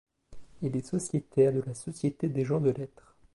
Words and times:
Il 0.63 0.75
est 0.75 0.83
sociétaire 0.87 1.53
de 1.53 1.61
la 1.61 1.75
Société 1.75 2.27
des 2.27 2.43
gens 2.43 2.59
de 2.59 2.71
lettres. 2.71 3.15